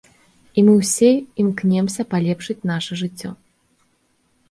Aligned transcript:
І 0.59 0.63
мы 0.69 0.73
ўсе 0.77 1.11
імкнёмся 1.45 2.07
палепшыць 2.17 2.59
наша 2.73 3.01
жыццё! 3.07 3.29